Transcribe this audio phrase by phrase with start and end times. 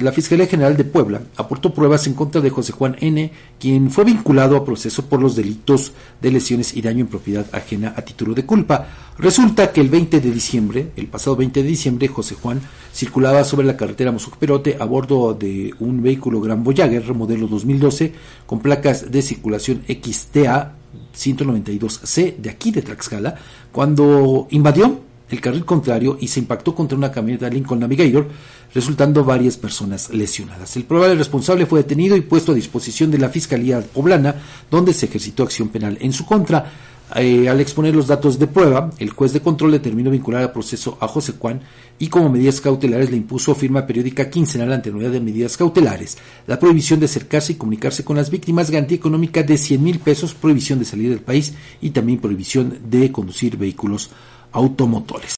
[0.00, 3.30] La Fiscalía General de Puebla aportó pruebas en contra de José Juan N.,
[3.60, 7.94] quien fue vinculado a proceso por los delitos de lesiones y daño en propiedad ajena
[7.96, 8.88] a título de culpa.
[9.18, 12.60] Resulta que el 20 de diciembre, el pasado 20 de diciembre, José Juan
[12.92, 18.12] circulaba sobre la carretera Mosuc-Perote a bordo de un vehículo Gran Voyager modelo 2012
[18.46, 20.74] con placas de circulación XTA
[21.16, 23.36] 192C de aquí de Tlaxcala,
[23.70, 28.28] cuando invadió el carril contrario y se impactó contra una camioneta Lincoln Navigator,
[28.74, 30.76] resultando varias personas lesionadas.
[30.76, 34.34] El probable responsable fue detenido y puesto a disposición de la Fiscalía Poblana,
[34.70, 36.70] donde se ejercitó acción penal en su contra.
[37.16, 40.98] Eh, al exponer los datos de prueba, el juez de control determinó vincular al proceso
[41.00, 41.62] a José Juan
[41.98, 47.00] y como medidas cautelares le impuso firma periódica quincenal ante de medidas cautelares, la prohibición
[47.00, 50.84] de acercarse y comunicarse con las víctimas, garantía económica de 100 mil pesos, prohibición de
[50.84, 54.10] salir del país y también prohibición de conducir vehículos
[54.52, 55.26] automotores.